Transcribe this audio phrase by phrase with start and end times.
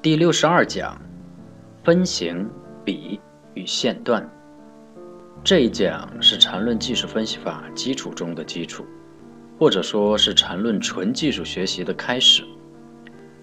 [0.00, 0.96] 第六十二讲：
[1.82, 2.48] 分形、
[2.84, 3.20] 比
[3.54, 4.24] 与线段。
[5.42, 8.86] 这一讲是缠论技术分析法基础中的基础，
[9.58, 12.44] 或者说是缠论纯技术学习的开始。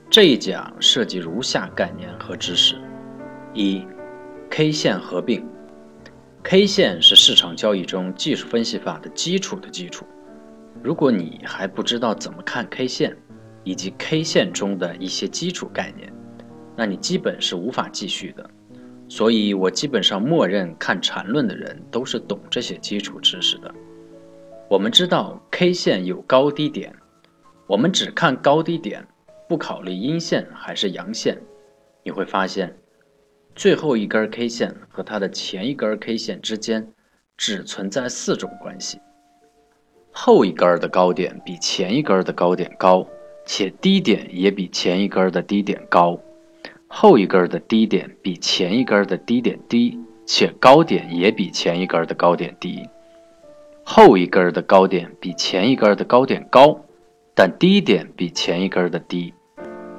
[0.09, 2.77] 这一讲涉及如下概念和知识：
[3.53, 3.85] 一、
[4.49, 5.45] K 线合并。
[6.41, 10.05] K 线是市场交易中技术分析法的基础的基础。
[10.81, 13.17] 如果你还不知道怎么看 K 线，
[13.65, 16.13] 以及 K 线中的一些基础概念，
[16.75, 18.49] 那你基本是无法继续的，
[19.07, 23.73] 所以我基本上默认看缠论的人都是懂这些基础知识的。
[24.67, 26.93] 我们知道 K 线有高低点，
[27.67, 29.07] 我们只看高低点，
[29.47, 31.39] 不考虑阴线还是阳线，
[32.03, 32.75] 你会发现，
[33.55, 36.91] 最后一根 K 线和它的前一根 K 线之间
[37.37, 38.99] 只存在四种关系：
[40.11, 43.07] 后一根的高点比前一根的高点高，
[43.45, 46.19] 且低点也比前一根的低点高。
[46.97, 52.87] 后一根的低点比前一根的低点低，且高点也比前一根的高点低。
[53.83, 56.79] 后一根的高点比前一根的高点高，
[57.35, 59.33] 但低点比前一根的低。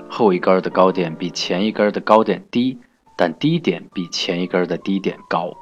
[0.09, 2.79] 后一根的高点比前一根的高点低，
[3.15, 5.53] 但低点比前一根的低点高。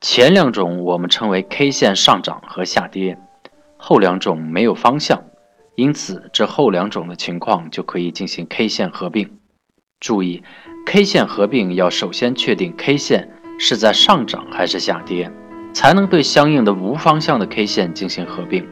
[0.00, 3.16] 前两种我们称为 K 线上涨和下跌，
[3.76, 5.22] 后两种没有方向，
[5.76, 9.38] 因此这后两种的情况就可以进行 K 线合并。
[9.98, 10.42] 注意
[10.84, 15.30] ，K 线合并要首先确定 K 线是在上涨还是下跌，
[15.72, 18.66] 才能对相应的无方向的 K 线进行合并。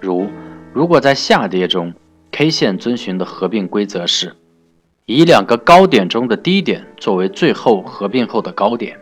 [0.00, 0.28] 如
[0.74, 1.94] 如果在下跌中
[2.30, 4.36] ，K 线遵循的合并规则是，
[5.06, 8.98] 以两个高点中的低点作为最后合并后的高点，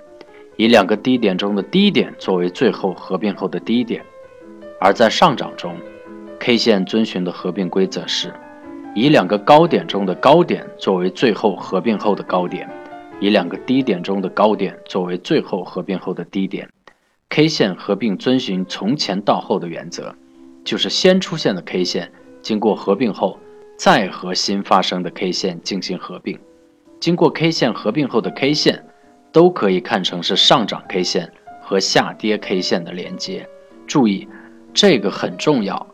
[0.57, 4.01] 以两个低点中的低点作为最后合并后的低点；
[4.81, 5.77] 而在上涨中
[6.39, 8.33] ，K 线遵循的合并规则是。
[8.99, 12.69] 以两个高点中的高点作为最后合并后的高点，
[13.21, 16.69] 以两个低点中的高点作为最后合并后的低点。
[17.29, 20.13] K 线合并遵循从前到后的原则，
[20.65, 22.11] 就是先出现的 K 线
[22.43, 23.39] 经过合并后，
[23.77, 26.37] 再和新发生的 K 线进行合并。
[26.99, 28.85] 经过 K 线合并后的 K 线，
[29.31, 33.49] 都可以看成是上涨 K 线和下跌 K 线的连接。
[33.87, 34.27] 注意，
[34.75, 35.87] 这个很重要。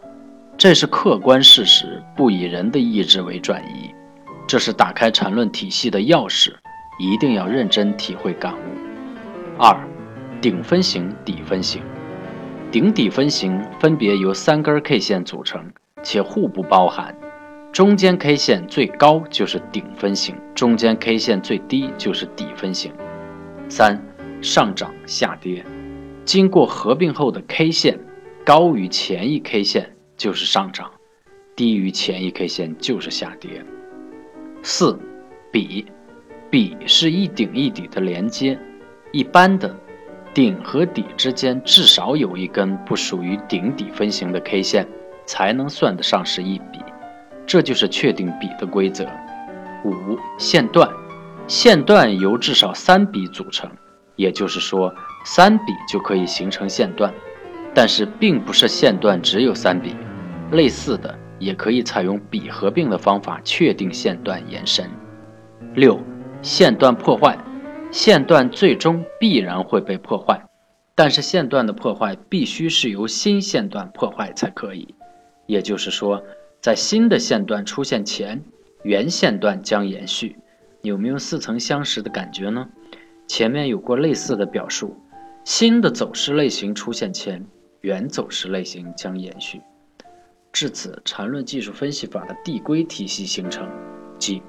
[0.57, 3.93] 这是客观事实，不以人的意志为转移。
[4.47, 6.55] 这是打开缠论体系的钥匙，
[6.99, 9.59] 一定要认真体会感悟。
[9.59, 9.77] 二，
[10.41, 11.83] 顶分型、底分型。
[12.71, 15.65] 顶底分型分别由三根 K 线组成，
[16.03, 17.15] 且互不包含。
[17.73, 22.93] 中间 K 线最高就是顶分型，中间 K 线最低就是底分型。
[23.69, 24.01] 三，
[24.41, 25.65] 上涨、下跌。
[26.25, 27.99] 经过合并后的 K 线
[28.45, 29.91] 高于前一 K 线。
[30.17, 30.91] 就是上涨，
[31.57, 33.65] 低于前一 K 线就是下跌。
[34.63, 34.99] 四，
[35.53, 35.85] 比，
[36.51, 38.59] 比是一顶一底的连接，
[39.13, 39.75] 一般的
[40.33, 44.87] 顶和底之间至少有一根不属于顶底分型的 K 线，
[45.27, 46.79] 才能算得上是一笔，
[47.45, 49.05] 这就是确定比的规则。
[49.85, 50.89] 五，线段，
[51.47, 53.71] 线段由至少三笔组成，
[54.17, 57.13] 也就是说三笔就可以形成线段。
[57.77, 59.97] 但是并不是线段只有三笔，
[60.53, 64.89] 类似的也可以采用比合并的方法确定线段延伸。
[65.75, 66.01] 六，
[66.43, 67.37] 线段破坏，
[67.91, 70.41] 线段最终必然会被破坏，
[70.95, 74.95] 但是线段的破坏必须是由新线段破坏才可以。
[75.47, 76.23] 也就是说，
[76.61, 78.43] 在新的线段出现前，
[78.85, 80.37] 原线段将延续。
[80.83, 82.69] 有没有似曾相识的感觉呢？
[83.27, 84.97] 前面有过类似的表述，
[85.45, 87.45] 新的走势类型出现前。
[87.81, 89.61] 原走势类型将延续，
[90.55, 93.69] 至此，缠论技术分析法的递归体系形成，
[94.21, 94.41] 即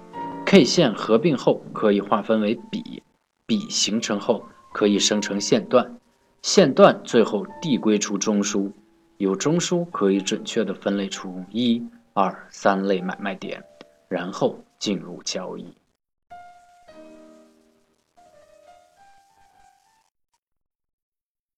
[0.46, 3.02] K 线合并后可以划分为笔，
[3.48, 5.98] 笔形成后可以生成线段，
[6.44, 8.72] 线段最后递归出中枢，
[9.18, 11.84] 有中枢可以准确的分类出一、
[12.14, 13.64] 二、三类买卖点，
[14.08, 15.74] 然后进入交易。